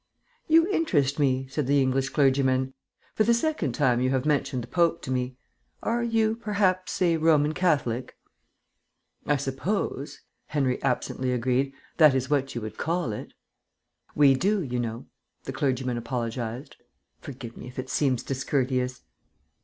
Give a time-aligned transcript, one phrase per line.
[0.47, 2.73] "You interest me," said the English clergyman.
[3.13, 5.37] "For the second time you have mentioned the Pope to me.
[5.83, 8.17] Are you, perhaps, a Roman Catholic?"
[9.27, 13.33] "I suppose," Henry absently agreed, "that is what you would call it."
[14.15, 15.05] "We do, you know,"
[15.43, 16.77] the clergyman apologised.
[17.19, 19.01] "Forgive me if it seems discourteous....